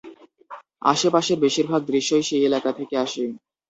আশেপাশের 0.85 1.37
বেশির 1.39 1.65
ভাগ 1.67 1.81
দৃশ্যই 1.85 2.23
সেই 2.23 2.43
এলাকা 2.45 2.69
থেকে 2.79 2.95
আসে। 2.97 3.23